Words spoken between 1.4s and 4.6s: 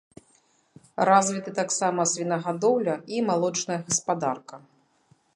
таксама свінагадоўля і малочная гаспадарка.